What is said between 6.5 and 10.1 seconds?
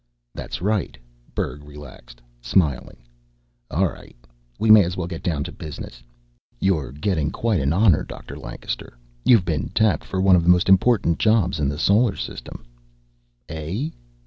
You're getting quite an honor, Dr. Lancaster. You've been tapped